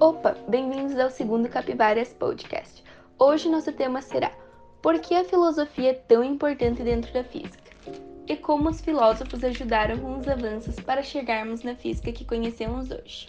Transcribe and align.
Opa, 0.00 0.34
bem-vindos 0.48 0.98
ao 0.98 1.10
segundo 1.10 1.46
Capivaras 1.46 2.14
Podcast. 2.14 2.82
Hoje 3.18 3.50
nosso 3.50 3.70
tema 3.70 4.00
será 4.00 4.32
Por 4.80 4.98
que 4.98 5.14
a 5.14 5.24
filosofia 5.24 5.90
é 5.90 5.92
tão 5.92 6.24
importante 6.24 6.82
dentro 6.82 7.12
da 7.12 7.22
física? 7.22 7.70
E 8.26 8.34
como 8.34 8.70
os 8.70 8.80
filósofos 8.80 9.44
ajudaram 9.44 9.98
com 9.98 10.18
os 10.18 10.26
avanços 10.26 10.76
para 10.76 11.02
chegarmos 11.02 11.62
na 11.62 11.74
física 11.74 12.12
que 12.12 12.24
conhecemos 12.24 12.90
hoje. 12.90 13.26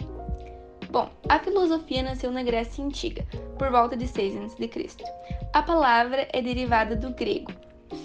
Bom, 0.90 1.10
a 1.28 1.40
filosofia 1.40 2.04
nasceu 2.04 2.32
na 2.32 2.42
Grécia 2.42 2.82
Antiga, 2.86 3.28
por 3.60 3.70
volta 3.70 3.98
de 3.98 4.08
6 4.08 4.38
a.C. 4.38 5.04
A 5.52 5.62
palavra 5.62 6.26
é 6.32 6.42
derivada 6.42 6.96
do 6.96 7.10
grego 7.10 7.52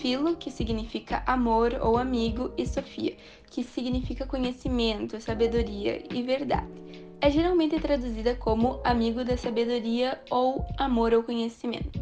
Filo, 0.00 0.34
que 0.34 0.50
significa 0.50 1.22
amor 1.24 1.78
ou 1.80 1.96
amigo, 1.96 2.52
e 2.58 2.66
Sofia, 2.66 3.16
que 3.48 3.62
significa 3.62 4.26
conhecimento, 4.26 5.20
sabedoria 5.20 6.02
e 6.12 6.22
verdade. 6.22 7.05
É 7.20 7.30
geralmente 7.30 7.80
traduzida 7.80 8.34
como 8.34 8.80
amigo 8.84 9.24
da 9.24 9.36
sabedoria 9.36 10.20
ou 10.30 10.66
amor 10.76 11.14
ao 11.14 11.22
conhecimento. 11.22 11.98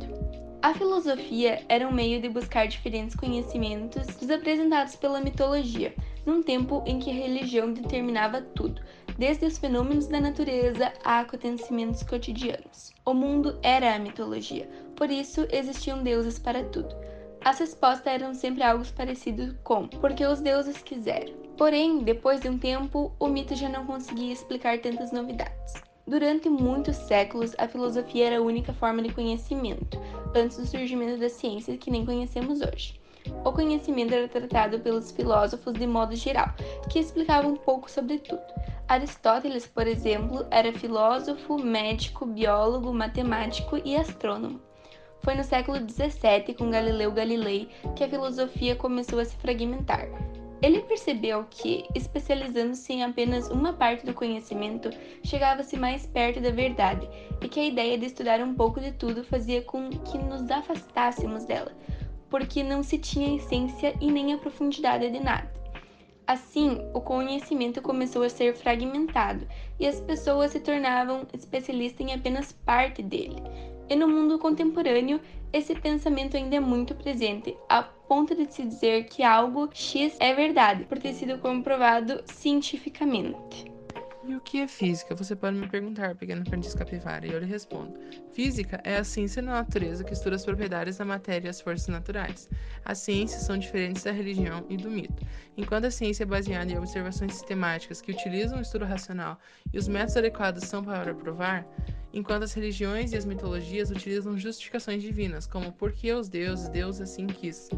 A 0.60 0.74
filosofia 0.74 1.62
era 1.68 1.86
um 1.86 1.92
meio 1.92 2.20
de 2.20 2.28
buscar 2.28 2.66
diferentes 2.66 3.14
conhecimentos 3.14 4.06
dos 4.16 4.30
apresentados 4.30 4.96
pela 4.96 5.20
mitologia, 5.20 5.94
num 6.24 6.42
tempo 6.42 6.82
em 6.86 6.98
que 6.98 7.10
a 7.10 7.14
religião 7.14 7.72
determinava 7.72 8.40
tudo, 8.40 8.80
desde 9.18 9.46
os 9.46 9.58
fenômenos 9.58 10.06
da 10.06 10.20
natureza 10.20 10.92
a 11.04 11.20
acontecimentos 11.20 12.02
cotidianos. 12.02 12.92
O 13.04 13.12
mundo 13.12 13.58
era 13.62 13.94
a 13.94 13.98
mitologia, 13.98 14.68
por 14.96 15.10
isso 15.10 15.46
existiam 15.52 16.02
deuses 16.02 16.38
para 16.38 16.64
tudo. 16.64 16.94
As 17.44 17.58
respostas 17.58 18.06
eram 18.06 18.32
sempre 18.32 18.62
algo 18.62 18.82
parecido 18.96 19.54
com 19.62 19.86
porque 19.86 20.24
os 20.24 20.40
deuses 20.40 20.78
quiseram. 20.78 21.34
Porém, 21.58 21.98
depois 21.98 22.40
de 22.40 22.48
um 22.48 22.56
tempo, 22.56 23.12
o 23.20 23.28
mito 23.28 23.54
já 23.54 23.68
não 23.68 23.84
conseguia 23.84 24.32
explicar 24.32 24.78
tantas 24.78 25.12
novidades. 25.12 25.74
Durante 26.06 26.48
muitos 26.48 26.96
séculos, 26.96 27.54
a 27.58 27.68
filosofia 27.68 28.28
era 28.28 28.38
a 28.38 28.42
única 28.42 28.72
forma 28.72 29.02
de 29.02 29.12
conhecimento, 29.12 30.00
antes 30.34 30.56
do 30.56 30.66
surgimento 30.66 31.20
da 31.20 31.28
ciência 31.28 31.76
que 31.76 31.90
nem 31.90 32.06
conhecemos 32.06 32.62
hoje. 32.62 32.98
O 33.44 33.52
conhecimento 33.52 34.14
era 34.14 34.26
tratado 34.26 34.80
pelos 34.80 35.10
filósofos 35.10 35.74
de 35.74 35.86
modo 35.86 36.16
geral, 36.16 36.48
que 36.90 36.98
explicavam 36.98 37.52
um 37.52 37.56
pouco 37.56 37.90
sobre 37.90 38.18
tudo. 38.18 38.42
Aristóteles, 38.88 39.66
por 39.66 39.86
exemplo, 39.86 40.46
era 40.50 40.72
filósofo, 40.72 41.58
médico, 41.58 42.24
biólogo, 42.24 42.92
matemático 42.92 43.78
e 43.84 43.96
astrônomo. 43.96 44.60
Foi 45.24 45.34
no 45.34 45.42
século 45.42 45.78
XVII, 45.78 46.54
com 46.54 46.68
Galileu 46.68 47.10
Galilei, 47.10 47.70
que 47.96 48.04
a 48.04 48.08
filosofia 48.08 48.76
começou 48.76 49.18
a 49.18 49.24
se 49.24 49.34
fragmentar. 49.36 50.06
Ele 50.60 50.82
percebeu 50.82 51.46
que, 51.48 51.86
especializando-se 51.94 52.92
em 52.92 53.04
apenas 53.04 53.48
uma 53.48 53.72
parte 53.72 54.04
do 54.04 54.12
conhecimento, 54.12 54.90
chegava-se 55.22 55.78
mais 55.78 56.06
perto 56.06 56.42
da 56.42 56.50
verdade, 56.50 57.08
e 57.40 57.48
que 57.48 57.58
a 57.58 57.64
ideia 57.64 57.96
de 57.96 58.04
estudar 58.04 58.40
um 58.40 58.54
pouco 58.54 58.78
de 58.80 58.92
tudo 58.92 59.24
fazia 59.24 59.62
com 59.62 59.88
que 59.88 60.18
nos 60.18 60.50
afastássemos 60.50 61.46
dela, 61.46 61.72
porque 62.28 62.62
não 62.62 62.82
se 62.82 62.98
tinha 62.98 63.36
essência 63.36 63.94
e 64.02 64.10
nem 64.10 64.34
a 64.34 64.38
profundidade 64.38 65.10
de 65.10 65.20
nada. 65.20 65.50
Assim, 66.26 66.80
o 66.92 67.00
conhecimento 67.00 67.80
começou 67.80 68.22
a 68.22 68.30
ser 68.30 68.54
fragmentado 68.54 69.46
e 69.80 69.86
as 69.86 70.00
pessoas 70.00 70.52
se 70.52 70.60
tornavam 70.60 71.26
especialistas 71.32 72.06
em 72.06 72.12
apenas 72.12 72.52
parte 72.52 73.02
dele. 73.02 73.42
E 73.88 73.96
no 73.96 74.08
mundo 74.08 74.38
contemporâneo, 74.38 75.20
esse 75.52 75.74
pensamento 75.74 76.36
ainda 76.36 76.56
é 76.56 76.60
muito 76.60 76.94
presente, 76.94 77.56
a 77.68 77.82
ponto 77.82 78.34
de 78.34 78.52
se 78.52 78.64
dizer 78.64 79.04
que 79.04 79.22
algo 79.22 79.68
X 79.72 80.16
é 80.20 80.34
verdade, 80.34 80.84
por 80.84 80.98
ter 80.98 81.12
sido 81.12 81.38
comprovado 81.38 82.22
cientificamente. 82.26 83.72
E 84.26 84.34
o 84.34 84.40
que 84.40 84.62
é 84.62 84.66
física? 84.66 85.14
Você 85.14 85.36
pode 85.36 85.56
me 85.58 85.68
perguntar, 85.68 86.14
pequeno 86.14 86.40
aprendiz 86.40 86.74
capivara, 86.74 87.26
e 87.26 87.30
eu 87.30 87.38
lhe 87.38 87.44
respondo. 87.44 87.92
Física 88.32 88.80
é 88.82 88.96
a 88.96 89.04
ciência 89.04 89.42
da 89.42 89.52
natureza 89.52 90.02
que 90.02 90.14
estuda 90.14 90.36
as 90.36 90.44
propriedades 90.44 90.96
da 90.96 91.04
matéria 91.04 91.48
e 91.48 91.50
as 91.50 91.60
forças 91.60 91.88
naturais. 91.88 92.48
As 92.86 92.98
ciências 92.98 93.42
são 93.42 93.58
diferentes 93.58 94.02
da 94.04 94.12
religião 94.12 94.64
e 94.70 94.78
do 94.78 94.90
mito. 94.90 95.22
Enquanto 95.58 95.84
a 95.84 95.90
ciência 95.90 96.22
é 96.22 96.26
baseada 96.26 96.72
em 96.72 96.78
observações 96.78 97.34
sistemáticas 97.34 98.00
que 98.00 98.12
utilizam 98.12 98.58
o 98.58 98.62
estudo 98.62 98.86
racional 98.86 99.38
e 99.70 99.78
os 99.78 99.86
métodos 99.86 100.16
adequados 100.16 100.64
são 100.64 100.82
para 100.82 101.14
provar, 101.14 101.66
enquanto 102.14 102.44
as 102.44 102.52
religiões 102.52 103.12
e 103.12 103.16
as 103.16 103.24
mitologias 103.24 103.90
utilizam 103.90 104.38
justificações 104.38 105.02
divinas, 105.02 105.46
como 105.46 105.72
por 105.72 105.92
que 105.92 106.12
os 106.12 106.28
deuses, 106.28 106.68
Deus 106.68 107.00
assim 107.00 107.26
quis. 107.26 107.68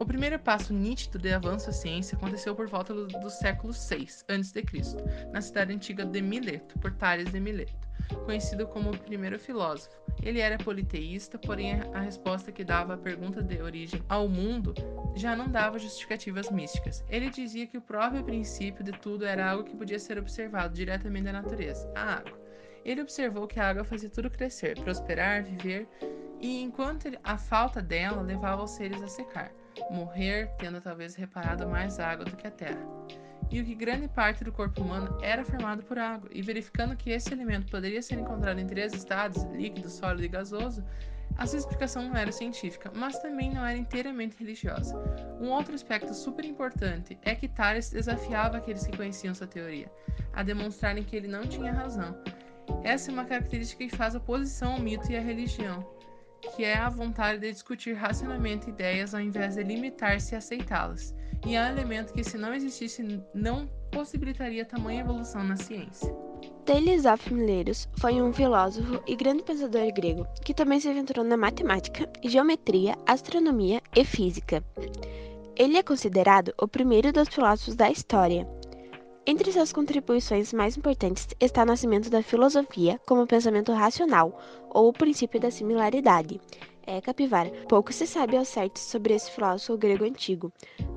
O 0.00 0.04
primeiro 0.04 0.38
passo 0.38 0.74
nítido 0.74 1.18
de 1.18 1.32
avanço 1.32 1.68
da 1.68 1.72
ciência 1.72 2.16
aconteceu 2.16 2.54
por 2.54 2.68
volta 2.68 2.92
do, 2.92 3.06
do 3.06 3.30
século 3.30 3.72
VI 3.72 4.08
a.C., 4.28 4.64
na 5.32 5.40
cidade 5.40 5.72
antiga 5.72 6.04
de 6.04 6.20
Mileto, 6.20 6.78
por 6.80 6.92
Tales 6.92 7.30
de 7.30 7.38
Mileto, 7.38 7.88
conhecido 8.24 8.66
como 8.66 8.90
o 8.90 8.98
primeiro 8.98 9.38
filósofo. 9.38 9.96
Ele 10.22 10.40
era 10.40 10.58
politeísta, 10.58 11.38
porém 11.38 11.80
a 11.94 12.00
resposta 12.00 12.50
que 12.50 12.64
dava 12.64 12.94
à 12.94 12.98
pergunta 12.98 13.40
de 13.42 13.62
origem 13.62 14.02
ao 14.08 14.28
mundo 14.28 14.74
já 15.14 15.36
não 15.36 15.48
dava 15.48 15.78
justificativas 15.78 16.50
místicas. 16.50 17.04
Ele 17.08 17.30
dizia 17.30 17.66
que 17.66 17.78
o 17.78 17.82
próprio 17.82 18.24
princípio 18.24 18.82
de 18.82 18.92
tudo 18.92 19.24
era 19.24 19.48
algo 19.48 19.64
que 19.64 19.76
podia 19.76 19.98
ser 19.98 20.18
observado 20.18 20.74
diretamente 20.74 21.24
da 21.24 21.32
natureza, 21.32 21.90
a 21.94 22.16
água. 22.16 22.47
Ele 22.88 23.02
observou 23.02 23.46
que 23.46 23.60
a 23.60 23.68
água 23.68 23.84
fazia 23.84 24.08
tudo 24.08 24.30
crescer, 24.30 24.74
prosperar, 24.80 25.44
viver, 25.44 25.86
e 26.40 26.62
enquanto 26.62 27.06
a 27.22 27.36
falta 27.36 27.82
dela 27.82 28.22
levava 28.22 28.62
os 28.62 28.70
seres 28.70 29.02
a 29.02 29.08
secar 29.08 29.52
morrer 29.90 30.50
tendo 30.58 30.80
talvez 30.80 31.14
reparado 31.14 31.68
mais 31.68 32.00
água 32.00 32.24
do 32.24 32.34
que 32.34 32.46
a 32.46 32.50
terra. 32.50 32.80
E 33.50 33.60
o 33.60 33.64
que 33.64 33.74
grande 33.74 34.08
parte 34.08 34.42
do 34.42 34.50
corpo 34.50 34.80
humano 34.82 35.18
era 35.22 35.44
formado 35.44 35.82
por 35.82 35.98
água, 35.98 36.28
e 36.32 36.40
verificando 36.42 36.96
que 36.96 37.10
esse 37.10 37.32
elemento 37.32 37.70
poderia 37.70 38.02
ser 38.02 38.18
encontrado 38.18 38.58
em 38.58 38.66
três 38.66 38.94
estados, 38.94 39.42
líquido, 39.44 39.88
sólido 39.90 40.24
e 40.24 40.28
gasoso, 40.28 40.82
a 41.36 41.46
sua 41.46 41.58
explicação 41.58 42.08
não 42.08 42.16
era 42.16 42.32
científica, 42.32 42.90
mas 42.94 43.18
também 43.20 43.52
não 43.52 43.64
era 43.64 43.78
inteiramente 43.78 44.36
religiosa. 44.38 44.96
Um 45.40 45.50
outro 45.50 45.74
aspecto 45.74 46.12
super 46.12 46.44
importante 46.44 47.18
é 47.22 47.34
que 47.34 47.48
Tales 47.48 47.90
desafiava 47.90 48.56
aqueles 48.56 48.86
que 48.86 48.96
conheciam 48.96 49.34
sua 49.34 49.46
teoria, 49.46 49.90
a 50.32 50.42
demonstrarem 50.42 51.04
que 51.04 51.14
ele 51.14 51.28
não 51.28 51.42
tinha 51.42 51.72
razão. 51.72 52.20
Essa 52.82 53.10
é 53.10 53.14
uma 53.14 53.24
característica 53.24 53.86
que 53.86 53.96
faz 53.96 54.14
oposição 54.14 54.74
ao 54.74 54.80
mito 54.80 55.10
e 55.10 55.16
à 55.16 55.20
religião, 55.20 55.86
que 56.54 56.64
é 56.64 56.76
a 56.76 56.88
vontade 56.88 57.40
de 57.40 57.52
discutir 57.52 57.94
racionalmente 57.94 58.70
ideias 58.70 59.14
ao 59.14 59.20
invés 59.20 59.54
de 59.56 59.62
limitar-se 59.62 60.34
a 60.34 60.38
aceitá-las, 60.38 61.14
e 61.46 61.54
é 61.54 61.62
um 61.62 61.68
elemento 61.68 62.12
que, 62.12 62.24
se 62.24 62.36
não 62.36 62.54
existisse, 62.54 63.22
não 63.34 63.66
possibilitaria 63.90 64.64
tamanha 64.64 65.00
evolução 65.00 65.42
na 65.44 65.56
ciência. 65.56 66.14
Thales 66.64 67.06
of 67.06 67.32
Miletus 67.32 67.88
foi 67.98 68.20
um 68.20 68.32
filósofo 68.32 69.02
e 69.06 69.16
grande 69.16 69.42
pensador 69.42 69.90
grego 69.92 70.26
que 70.44 70.52
também 70.52 70.78
se 70.78 70.88
aventurou 70.88 71.24
na 71.24 71.36
matemática, 71.36 72.06
geometria, 72.22 72.94
astronomia 73.06 73.80
e 73.96 74.04
física. 74.04 74.62
Ele 75.56 75.78
é 75.78 75.82
considerado 75.82 76.52
o 76.60 76.68
primeiro 76.68 77.12
dos 77.12 77.28
filósofos 77.28 77.74
da 77.74 77.90
história 77.90 78.46
entre 79.28 79.52
suas 79.52 79.74
contribuições 79.74 80.54
mais 80.54 80.74
importantes 80.78 81.28
está 81.38 81.62
o 81.62 81.66
nascimento 81.66 82.08
da 82.08 82.22
filosofia 82.22 82.98
como 83.06 83.26
pensamento 83.26 83.72
racional, 83.72 84.40
ou 84.70 84.88
o 84.88 84.92
princípio 84.92 85.38
da 85.38 85.50
similaridade. 85.50 86.40
É, 86.86 86.98
capivara. 87.02 87.52
Pouco 87.68 87.92
se 87.92 88.06
sabe 88.06 88.38
ao 88.38 88.44
certo 88.46 88.78
sobre 88.78 89.12
esse 89.12 89.30
filósofo 89.30 89.76
grego 89.76 90.06
antigo. 90.06 90.50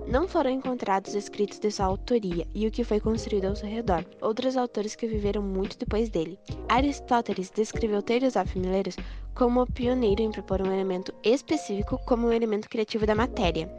Não 0.07 0.29
foram 0.29 0.49
encontrados 0.49 1.13
escritos 1.13 1.59
de 1.59 1.69
sua 1.69 1.87
autoria 1.87 2.47
e 2.55 2.65
o 2.65 2.71
que 2.71 2.85
foi 2.85 3.01
construído 3.01 3.47
ao 3.47 3.55
seu 3.57 3.67
redor. 3.67 4.05
Outros 4.21 4.55
autores 4.55 4.95
que 4.95 5.07
viveram 5.07 5.43
muito 5.43 5.77
depois 5.77 6.09
dele. 6.09 6.39
Aristóteles 6.69 7.49
descreveu 7.49 7.99
of 7.99 8.59
Miletus 8.59 8.95
como 9.35 9.67
pioneiro 9.67 10.21
em 10.21 10.31
propor 10.31 10.61
um 10.61 10.71
elemento 10.71 11.13
específico 11.21 11.99
como 12.05 12.27
um 12.27 12.31
elemento 12.31 12.69
criativo 12.69 13.05
da 13.05 13.13
matéria. 13.13 13.69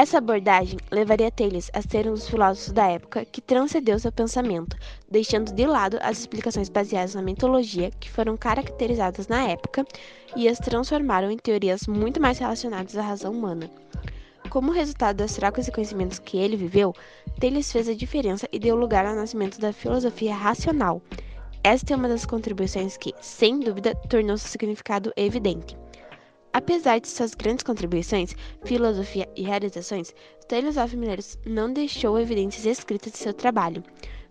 Essa 0.00 0.18
abordagem 0.18 0.78
levaria 0.92 1.28
Thales 1.28 1.72
a 1.74 1.82
ser 1.82 2.06
um 2.06 2.12
dos 2.12 2.28
filósofos 2.28 2.72
da 2.72 2.86
época 2.86 3.24
que 3.24 3.40
transcendeu 3.40 3.98
seu 3.98 4.12
pensamento, 4.12 4.76
deixando 5.10 5.52
de 5.52 5.66
lado 5.66 5.98
as 6.00 6.20
explicações 6.20 6.68
baseadas 6.68 7.16
na 7.16 7.20
mitologia 7.20 7.90
que 7.98 8.08
foram 8.08 8.36
caracterizadas 8.36 9.26
na 9.26 9.48
época 9.48 9.84
e 10.36 10.48
as 10.48 10.60
transformaram 10.60 11.32
em 11.32 11.36
teorias 11.36 11.88
muito 11.88 12.20
mais 12.20 12.38
relacionadas 12.38 12.96
à 12.96 13.02
razão 13.02 13.32
humana. 13.32 13.68
Como 14.48 14.70
resultado 14.70 15.16
das 15.16 15.34
trocas 15.34 15.66
e 15.66 15.72
conhecimentos 15.72 16.20
que 16.20 16.38
ele 16.38 16.56
viveu, 16.56 16.94
Thales 17.40 17.72
fez 17.72 17.88
a 17.88 17.94
diferença 17.94 18.48
e 18.52 18.58
deu 18.60 18.76
lugar 18.76 19.04
ao 19.04 19.16
nascimento 19.16 19.58
da 19.60 19.72
filosofia 19.72 20.32
racional. 20.32 21.02
Esta 21.64 21.94
é 21.94 21.96
uma 21.96 22.08
das 22.08 22.24
contribuições 22.24 22.96
que, 22.96 23.12
sem 23.20 23.58
dúvida, 23.58 23.96
tornou 24.08 24.38
seu 24.38 24.48
significado 24.48 25.12
evidente. 25.16 25.76
Apesar 26.52 26.98
de 26.98 27.08
suas 27.08 27.34
grandes 27.34 27.62
contribuições, 27.62 28.34
filosofia 28.64 29.28
e 29.36 29.42
realizações, 29.42 30.14
of 30.82 30.96
Mineros 30.96 31.38
não 31.44 31.72
deixou 31.72 32.18
evidências 32.18 32.64
escritas 32.64 33.12
de 33.12 33.18
seu 33.18 33.34
trabalho. 33.34 33.82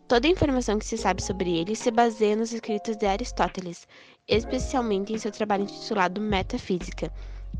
Toda 0.07 0.27
a 0.27 0.31
informação 0.31 0.79
que 0.79 0.85
se 0.85 0.97
sabe 0.97 1.21
sobre 1.21 1.57
ele 1.57 1.75
se 1.75 1.91
baseia 1.91 2.35
nos 2.35 2.53
escritos 2.53 2.95
de 2.95 3.05
Aristóteles, 3.05 3.87
especialmente 4.27 5.13
em 5.13 5.17
seu 5.17 5.31
trabalho 5.31 5.63
intitulado 5.63 6.21
Metafísica. 6.21 7.11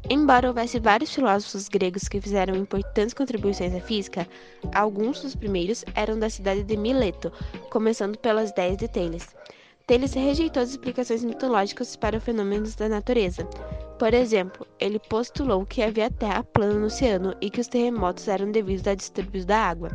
Embora 0.10 0.48
houvesse 0.48 0.80
vários 0.80 1.14
filósofos 1.14 1.68
gregos 1.68 2.08
que 2.08 2.22
fizeram 2.22 2.56
importantes 2.56 3.14
contribuições 3.14 3.76
à 3.76 3.82
física, 3.82 4.28
alguns 4.74 5.22
dos 5.22 5.36
primeiros 5.36 5.84
eram 5.94 6.18
da 6.18 6.30
cidade 6.30 6.64
de 6.64 6.78
Mileto, 6.78 7.32
começando 7.70 8.18
pelas 8.18 8.52
ideias 8.52 8.78
de 8.78 8.88
Thales. 8.88 9.28
Thales 9.86 10.14
rejeitou 10.14 10.64
as 10.64 10.70
explicações 10.70 11.24
mitológicas 11.24 11.96
para 11.96 12.20
fenômenos 12.20 12.76
da 12.76 12.88
natureza. 12.88 13.48
Por 14.00 14.14
exemplo, 14.14 14.66
ele 14.80 15.00
postulou 15.00 15.66
que 15.66 15.82
havia 15.82 16.12
terra 16.12 16.44
plana 16.44 16.76
no 16.76 16.86
oceano 16.86 17.36
e 17.42 17.50
que 17.50 17.60
os 17.60 17.68
terremotos 17.68 18.28
eram 18.28 18.52
devidos 18.52 18.88
a 18.88 18.94
distúrbios 18.94 19.44
da 19.44 19.58
água. 19.58 19.90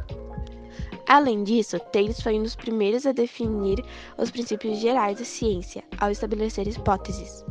Além 1.08 1.44
disso, 1.44 1.78
Thales 1.92 2.20
foi 2.20 2.38
um 2.38 2.42
dos 2.42 2.56
primeiros 2.56 3.06
a 3.06 3.12
definir 3.12 3.84
os 4.18 4.30
princípios 4.30 4.78
gerais 4.78 5.18
da 5.18 5.24
ciência, 5.24 5.84
ao 5.98 6.10
estabelecer 6.10 6.66
hipóteses. 6.66 7.44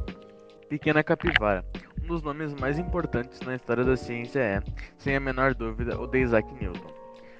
Pequena 0.67 1.03
capivara. 1.03 1.63
Um 2.03 2.07
dos 2.07 2.21
nomes 2.21 2.53
mais 2.55 2.77
importantes 2.77 3.39
na 3.41 3.55
história 3.55 3.85
da 3.85 3.95
ciência 3.95 4.39
é, 4.39 4.61
sem 4.97 5.15
a 5.15 5.19
menor 5.19 5.53
dúvida, 5.53 5.97
o 6.01 6.07
de 6.07 6.19
Isaac 6.19 6.51
Newton. 6.55 6.91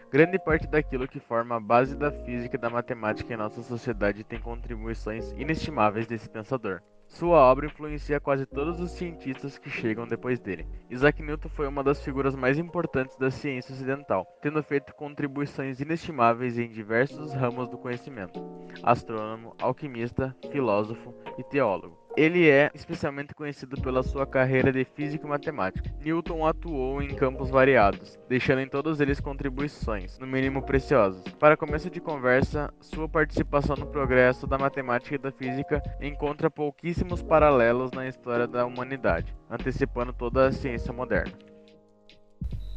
Grande 0.10 0.40
parte 0.40 0.68
daquilo 0.68 1.08
que 1.08 1.20
forma 1.20 1.56
a 1.56 1.60
base 1.60 1.96
da 1.96 2.12
física 2.12 2.56
e 2.56 2.60
da 2.60 2.70
matemática 2.70 3.34
em 3.34 3.38
nossa 3.38 3.62
sociedade 3.64 4.24
tem 4.24 4.40
contribuições 4.40 5.32
inestimáveis 5.32 6.08
desse 6.08 6.30
pensador. 6.30 6.82
Sua 7.12 7.38
obra 7.38 7.68
influencia 7.68 8.22
quase 8.22 8.46
todos 8.46 8.80
os 8.80 8.92
cientistas 8.92 9.58
que 9.58 9.70
chegam 9.70 10.08
depois 10.08 10.40
dele. 10.40 10.66
Isaac 10.90 11.22
Newton 11.22 11.50
foi 11.50 11.68
uma 11.68 11.84
das 11.84 12.02
figuras 12.02 12.36
mais 12.36 12.58
importantes 12.58 13.18
da 13.18 13.30
ciência 13.30 13.74
ocidental, 13.74 14.26
tendo 14.42 14.64
feito 14.64 14.96
contribuições 14.96 15.82
inestimáveis 15.82 16.58
em 16.58 16.70
diversos 16.70 17.34
ramos 17.34 17.68
do 17.70 17.78
conhecimento: 17.78 18.42
astrônomo, 18.82 19.54
alquimista, 19.62 20.36
filósofo 20.52 21.14
e 21.38 21.44
teólogo. 21.44 22.01
Ele 22.18 22.50
é 22.50 22.70
especialmente 22.74 23.34
conhecido 23.34 23.80
pela 23.82 24.04
sua 24.04 24.28
carreira 24.28 24.72
de 24.72 24.84
física 24.84 25.26
e 25.26 25.30
matemática. 25.30 25.94
Newton 26.04 26.46
atuou 26.46 27.02
em 27.02 27.16
campos 27.16 27.50
variados, 27.50 28.20
deixando 28.28 28.62
em 28.62 28.68
todos 28.68 29.00
eles 29.00 29.22
contribuições, 29.22 30.20
no 30.20 30.28
mínimo 30.28 30.62
preciosas. 30.62 31.24
Para 31.40 31.56
começo 31.56 31.90
de 31.90 32.02
conversa, 32.02 32.74
sua 32.82 33.08
participação 33.08 33.78
no 33.78 33.88
progresso 33.88 34.46
da 34.46 34.58
matemática 34.58 35.16
e 35.16 35.18
da 35.18 35.32
física 35.32 35.82
encontra 36.02 36.52
pouquíssimos 36.52 37.22
paralelos 37.24 37.92
na 37.92 38.08
história 38.08 38.46
da 38.46 38.66
humanidade, 38.66 39.34
antecipando 39.50 40.12
toda 40.12 40.48
a 40.48 40.52
ciência 40.52 40.92
moderna. 40.92 41.34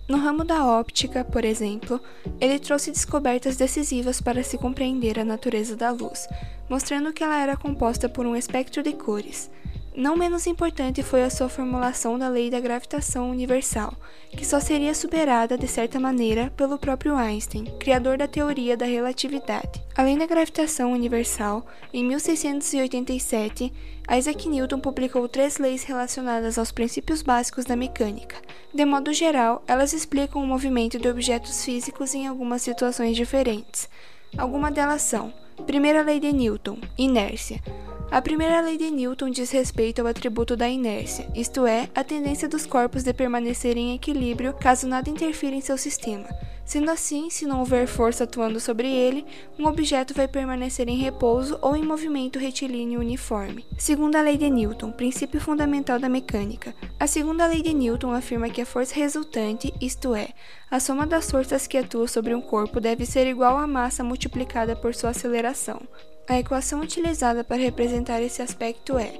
No 0.07 0.19
ramo 0.19 0.45
da 0.45 0.67
óptica, 0.67 1.25
por 1.25 1.47
exemplo, 1.47 1.99
ele 2.39 2.59
trouxe 2.59 2.91
descobertas 2.91 3.57
decisivas 3.57 4.21
para 4.21 4.43
se 4.43 4.59
compreender 4.59 5.19
a 5.19 5.25
natureza 5.25 5.75
da 5.77 5.91
luz, 5.91 6.29
mostrando 6.69 7.11
que 7.11 7.25
ela 7.25 7.41
era 7.41 7.57
composta 7.57 8.07
por 8.07 8.27
um 8.27 8.37
espectro 8.37 8.83
de 8.83 8.93
cores. 8.93 9.51
Não 9.97 10.17
menos 10.17 10.49
importante 10.49 11.05
foi 11.05 11.23
a 11.23 11.31
sua 11.31 11.49
formulação 11.49 12.19
da 12.19 12.29
lei 12.29 12.51
da 12.51 12.59
gravitação 12.59 13.31
universal, 13.31 13.95
que 14.37 14.45
só 14.45 14.59
seria 14.59 14.93
superada, 14.93 15.57
de 15.57 15.69
certa 15.69 16.01
maneira, 16.01 16.53
pelo 16.57 16.77
próprio 16.77 17.15
Einstein, 17.15 17.67
criador 17.79 18.19
da 18.19 18.27
teoria 18.27 18.77
da 18.77 18.87
relatividade. 18.87 19.81
Além 19.97 20.19
da 20.19 20.27
gravitação 20.27 20.93
universal, 20.93 21.65
em 21.93 22.05
1687, 22.05 23.73
Isaac 24.19 24.49
Newton 24.49 24.81
publicou 24.81 25.29
três 25.29 25.59
leis 25.59 25.85
relacionadas 25.85 26.59
aos 26.59 26.73
princípios 26.73 27.23
básicos 27.23 27.65
da 27.65 27.77
mecânica. 27.77 28.37
De 28.75 28.85
modo 28.85 29.13
geral, 29.13 29.63
elas 29.65 29.93
explicam 29.93 30.43
o 30.43 30.47
movimento 30.47 30.99
de 30.99 31.09
objetos 31.09 31.65
físicos 31.65 32.15
em 32.15 32.27
algumas 32.27 32.63
situações 32.63 33.17
diferentes. 33.17 33.89
Algumas 34.37 34.75
delas 34.75 35.03
são: 35.03 35.33
Primeira 35.63 36.03
lei 36.03 36.21
de 36.21 36.33
Newton, 36.33 36.77
inércia. 36.99 37.63
A 38.11 38.21
primeira 38.21 38.61
lei 38.61 38.77
de 38.77 38.91
Newton 38.91 39.31
diz 39.31 39.51
respeito 39.51 40.01
ao 40.01 40.07
atributo 40.07 40.57
da 40.57 40.69
inércia, 40.69 41.27
isto 41.35 41.67
é, 41.67 41.89
a 41.95 42.05
tendência 42.05 42.49
dos 42.49 42.67
corpos 42.67 43.03
de 43.03 43.15
permanecer 43.15 43.77
em 43.77 43.95
equilíbrio 43.95 44.53
caso 44.53 44.87
nada 44.87 45.09
interfira 45.09 45.57
em 45.57 45.61
seu 45.61 45.79
sistema. 45.79 46.29
Sendo 46.65 46.91
assim, 46.91 47.29
se 47.29 47.47
não 47.47 47.61
houver 47.61 47.87
força 47.87 48.25
atuando 48.25 48.59
sobre 48.59 48.89
ele, 48.89 49.27
um 49.59 49.67
objeto 49.67 50.15
vai 50.15 50.27
permanecer 50.27 50.89
em 50.89 50.97
repouso 50.97 51.59
ou 51.61 51.77
em 51.77 51.85
movimento 51.85 52.39
retilíneo 52.39 53.01
uniforme. 53.01 53.67
Segunda 53.79 54.23
lei 54.23 54.39
de 54.39 54.49
Newton, 54.49 54.91
princípio 54.91 55.41
fundamental 55.41 55.99
da 55.99 56.09
mecânica. 56.09 56.75
A 56.99 57.07
segunda 57.07 57.47
lei 57.47 57.63
de 57.63 57.75
Newton 57.75 58.13
afirma 58.13 58.49
que 58.49 58.63
a 58.63 58.67
força 58.67 58.95
resultante, 58.95 59.73
isto 59.81 60.15
é, 60.15 60.29
a 60.71 60.81
soma 60.81 61.07
das 61.07 61.31
forças 61.31 61.67
que 61.67 61.77
atuam 61.77 62.09
sobre 62.09 62.35
um 62.35 62.41
corpo 62.41 62.81
deve 62.81 63.05
ser 63.05 63.27
igual 63.27 63.59
à 63.59 63.67
massa 63.67 64.03
multiplicada 64.03 64.75
por 64.75 64.95
sua 64.95 65.11
aceleração. 65.11 65.83
A 66.27 66.39
equação 66.39 66.81
utilizada 66.81 67.45
para 67.45 67.63
representar 67.63 68.23
esse 68.23 68.41
aspecto 68.41 68.97
é 68.99 69.13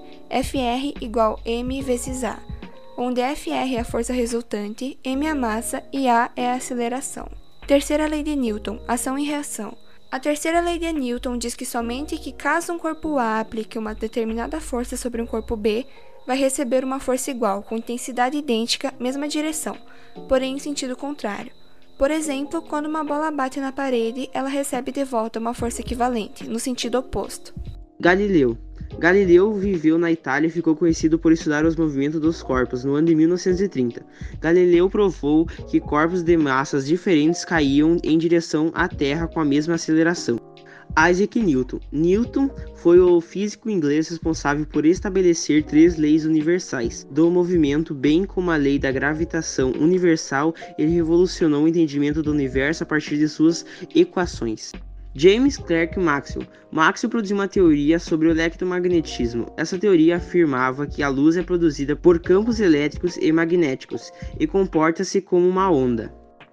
Fr 0.43 0.97
igual 1.03 1.39
m 1.45 1.83
vezes 1.83 2.25
a, 2.25 2.39
onde 2.97 3.21
Fr 3.35 3.51
é 3.51 3.79
a 3.81 3.85
força 3.85 4.13
resultante, 4.13 4.99
m 5.05 5.27
a 5.27 5.35
massa 5.35 5.83
e 5.93 6.09
a 6.09 6.31
é 6.37 6.47
a 6.51 6.55
aceleração. 6.55 7.29
Terceira 7.67 8.07
lei 8.07 8.23
de 8.23 8.37
Newton, 8.37 8.79
ação 8.87 9.19
e 9.19 9.25
reação. 9.25 9.77
A 10.11 10.21
terceira 10.21 10.61
lei 10.61 10.79
de 10.79 10.93
Newton 10.93 11.37
diz 11.37 11.55
que 11.55 11.67
somente 11.67 12.17
que 12.19 12.33
caso 12.33 12.73
um 12.73 12.79
corpo 12.79 13.19
A 13.19 13.41
aplique 13.41 13.79
uma 13.79 13.95
determinada 13.95 14.61
força 14.61 14.97
sobre 14.97 15.21
um 15.21 15.27
corpo 15.27 15.57
B, 15.57 15.87
vai 16.27 16.37
receber 16.37 16.85
uma 16.85 17.01
força 17.01 17.31
igual, 17.31 17.63
com 17.63 17.77
intensidade 17.77 18.37
idêntica, 18.37 18.95
mesma 18.99 19.27
direção, 19.27 19.77
porém 20.29 20.55
em 20.55 20.59
sentido 20.59 20.97
contrário. 20.97 21.53
Por 21.99 22.11
exemplo, 22.11 22.63
quando 22.63 22.87
uma 22.87 23.05
bola 23.05 23.31
bate 23.31 23.61
na 23.61 23.73
parede, 23.73 24.29
ela 24.33 24.49
recebe 24.49 24.91
de 24.91 25.05
volta 25.05 25.39
uma 25.39 25.55
força 25.55 25.81
equivalente, 25.81 26.49
no 26.49 26.59
sentido 26.59 26.99
oposto. 26.99 27.55
Galileu. 28.01 28.59
Galileu 28.99 29.53
viveu 29.55 29.99
na 29.99 30.11
Itália 30.11 30.49
e 30.49 30.51
ficou 30.51 30.77
conhecido 30.77 31.19
por 31.19 31.33
estudar 31.33 31.65
os 31.65 31.77
movimentos 31.77 32.21
dos 32.21 32.43
corpos 32.43 32.85
no 32.85 32.95
ano 32.95 33.07
de 33.07 33.15
1930. 33.15 34.05
Galileu 34.41 34.89
provou 34.89 35.47
que 35.47 35.81
corpos 35.81 36.23
de 36.23 36.37
massas 36.37 36.87
diferentes 36.87 37.45
caíam 37.45 37.99
em 38.03 38.17
direção 38.17 38.71
à 38.75 38.89
Terra 38.89 39.27
com 39.27 39.41
a 39.41 39.45
mesma 39.45 39.75
aceleração. 39.75 40.39
Isaac 41.11 41.41
Newton. 41.41 41.81
Newton 41.91 42.49
foi 42.77 43.01
o 43.01 43.21
físico 43.21 43.69
inglês 43.69 44.09
responsável 44.09 44.65
por 44.65 44.87
estabelecer 44.87 45.65
três 45.65 45.97
leis 45.97 46.25
universais 46.25 47.05
do 47.11 47.29
movimento, 47.31 47.93
bem 47.93 48.25
como 48.25 48.51
a 48.53 48.57
lei 48.57 48.79
da 48.79 48.93
gravitação 48.93 49.73
universal. 49.73 50.55
Ele 50.79 50.93
revolucionou 50.93 51.65
o 51.65 51.69
entendimento 51.69 52.23
do 52.23 52.31
universo 52.31 52.85
a 52.85 52.87
partir 52.87 53.19
de 53.19 53.29
suas 53.29 53.67
equações. 53.93 54.71
James 55.17 55.57
Clerk 55.57 55.97
Maxwell. 55.99 56.47
Maxwell 56.73 57.09
produziu 57.09 57.37
uma 57.37 57.47
teoria 57.47 58.01
sobre 58.01 58.27
o 58.27 58.33
eletromagnetismo. 58.33 59.47
Essa 59.57 59.79
teoria 59.79 60.17
afirmava 60.17 60.89
que 60.89 61.05
a 61.05 61.09
luz 61.09 61.37
é 61.37 61.43
produzida 61.43 61.95
por 61.95 62.19
campos 62.19 62.59
elétricos 62.59 63.17
e 63.19 63.31
magnéticos 63.31 64.11
e 64.41 64.47
comporta-se 64.47 65.21
como 65.21 65.49
uma 65.49 65.71
onda. 65.71 66.13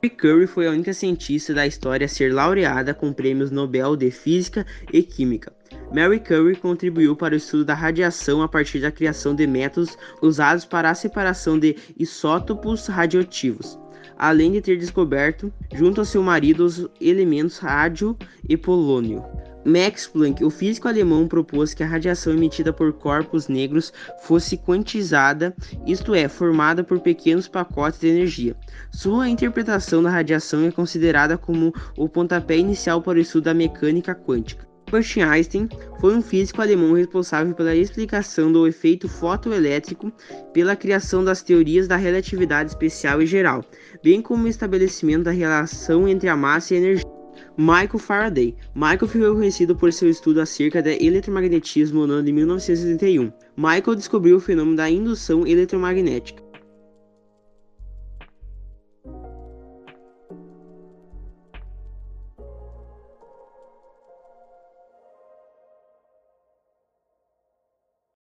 Curie 0.09 0.47
foi 0.47 0.67
a 0.67 0.71
única 0.71 0.93
cientista 0.93 1.53
da 1.53 1.65
história 1.65 2.05
a 2.05 2.07
ser 2.07 2.33
laureada 2.33 2.93
com 2.93 3.11
prêmios 3.11 3.51
Nobel 3.51 3.95
de 3.95 4.11
Física 4.11 4.65
e 4.93 5.01
Química. 5.01 5.51
Mary 5.93 6.19
Curie 6.19 6.55
contribuiu 6.55 7.15
para 7.15 7.33
o 7.33 7.37
estudo 7.37 7.65
da 7.65 7.73
radiação 7.73 8.41
a 8.41 8.47
partir 8.47 8.79
da 8.79 8.91
criação 8.91 9.35
de 9.35 9.45
métodos 9.47 9.97
usados 10.21 10.65
para 10.65 10.89
a 10.89 10.95
separação 10.95 11.57
de 11.57 11.75
isótopos 11.97 12.87
radioativos, 12.87 13.77
além 14.21 14.51
de 14.51 14.61
ter 14.61 14.77
descoberto, 14.77 15.51
junto 15.73 15.99
ao 15.99 16.05
seu 16.05 16.21
marido, 16.21 16.63
os 16.63 16.87
elementos 17.01 17.57
rádio 17.57 18.15
e 18.47 18.55
polônio. 18.55 19.25
Max 19.65 20.05
Planck, 20.05 20.43
o 20.43 20.49
físico 20.51 20.87
alemão, 20.87 21.27
propôs 21.27 21.73
que 21.73 21.81
a 21.81 21.87
radiação 21.87 22.33
emitida 22.33 22.71
por 22.71 22.93
corpos 22.93 23.47
negros 23.47 23.91
fosse 24.21 24.57
quantizada, 24.57 25.55
isto 25.87 26.13
é, 26.13 26.27
formada 26.27 26.83
por 26.83 26.99
pequenos 26.99 27.47
pacotes 27.47 27.99
de 27.99 28.09
energia. 28.09 28.55
Sua 28.91 29.27
interpretação 29.27 30.03
da 30.03 30.11
radiação 30.11 30.67
é 30.67 30.71
considerada 30.71 31.35
como 31.35 31.73
o 31.97 32.07
pontapé 32.07 32.57
inicial 32.57 33.01
para 33.01 33.17
o 33.17 33.21
estudo 33.21 33.45
da 33.45 33.55
mecânica 33.55 34.13
quântica. 34.13 34.70
Albert 34.91 35.17
Einstein 35.25 35.69
foi 36.01 36.13
um 36.13 36.21
físico 36.21 36.61
alemão 36.61 36.91
responsável 36.91 37.55
pela 37.55 37.73
explicação 37.73 38.51
do 38.51 38.67
efeito 38.67 39.07
fotoelétrico, 39.07 40.11
pela 40.51 40.75
criação 40.75 41.23
das 41.23 41.41
teorias 41.41 41.87
da 41.87 41.95
relatividade 41.95 42.71
especial 42.71 43.21
e 43.21 43.25
geral, 43.25 43.63
bem 44.03 44.21
como 44.21 44.43
o 44.43 44.47
estabelecimento 44.49 45.23
da 45.23 45.31
relação 45.31 46.09
entre 46.09 46.27
a 46.27 46.35
massa 46.35 46.73
e 46.73 46.77
a 46.77 46.79
energia. 46.81 47.09
Michael 47.57 47.99
Faraday. 47.99 48.53
Michael 48.75 49.07
ficou 49.07 49.35
conhecido 49.35 49.77
por 49.77 49.93
seu 49.93 50.09
estudo 50.09 50.41
acerca 50.41 50.81
de 50.81 51.01
eletromagnetismo 51.01 52.05
no 52.05 52.15
ano 52.15 52.23
de 52.23 52.33
1971. 52.33 53.31
Michael 53.55 53.95
descobriu 53.95 54.35
o 54.35 54.41
fenômeno 54.41 54.75
da 54.75 54.89
indução 54.89 55.47
eletromagnética. 55.47 56.50